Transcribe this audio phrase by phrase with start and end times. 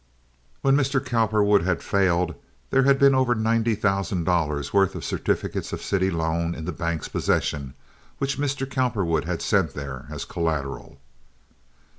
[0.63, 0.99] When Mr.
[0.99, 2.33] Cowperwood had failed
[2.71, 6.71] there had been over ninety thousand dollars' worth of certificates of city loan in the
[6.71, 7.75] bank's possession
[8.17, 10.97] which Mr Cowperwood had sent there as collateral.